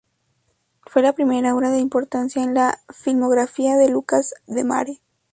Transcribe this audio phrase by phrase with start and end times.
[0.87, 4.99] Fue la primera obra de importancia en la filmografía de Lucas Demare.